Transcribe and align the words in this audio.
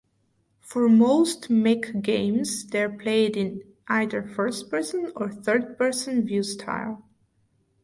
For 0.61 0.89
most 0.89 1.51
mech 1.51 2.01
games, 2.01 2.65
they 2.65 2.81
are 2.81 2.89
played 2.89 3.37
in 3.37 3.61
either 3.87 4.23
first-person 4.23 5.11
or 5.15 5.29
third-person 5.31 6.25
view 6.25 6.41
style. 6.41 7.07